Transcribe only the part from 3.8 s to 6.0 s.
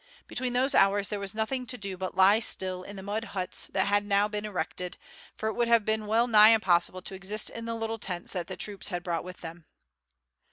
had now been erected, for it would have